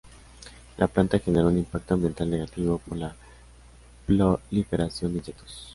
[0.79, 3.15] La planta generó un "impacto ambiental negativo", por la
[4.07, 5.67] proliferación de insectos.